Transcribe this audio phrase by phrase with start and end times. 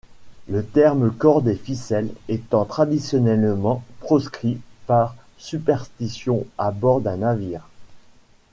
[0.47, 7.67] Le terme corde et ficelle étant traditionnellement proscrit par superstition à bord d'un navire.